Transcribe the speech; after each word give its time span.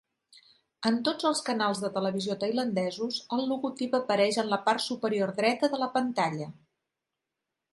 En 0.89 0.95
tots 1.09 1.25
els 1.29 1.41
canals 1.49 1.81
de 1.83 1.91
televisió 1.97 2.37
tailandesos 2.43 3.19
el 3.37 3.43
logotip 3.51 3.93
apareix 3.99 4.41
en 4.45 4.49
la 4.55 4.59
part 4.71 4.85
superior 4.87 5.35
dreta 5.43 5.71
de 5.75 5.83
la 5.83 5.91
pantalla. 5.99 6.49